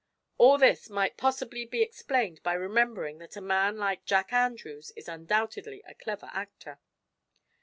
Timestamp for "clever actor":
5.93-6.79